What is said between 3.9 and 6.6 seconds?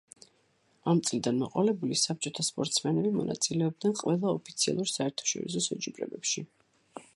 ყველა ოფიციალურ საერთაშორისო შეჯიბრებებში.